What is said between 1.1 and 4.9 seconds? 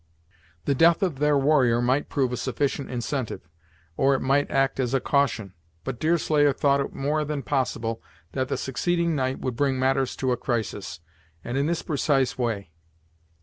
their warrior might prove a sufficient incentive, or it might act